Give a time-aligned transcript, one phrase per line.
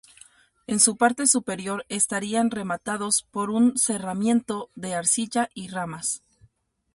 [0.65, 6.23] En su parte superior estarían rematados por un cerramiento de arcilla y ramas.